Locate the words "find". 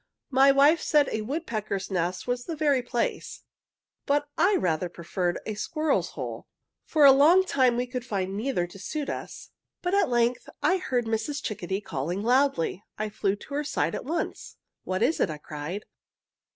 8.03-8.35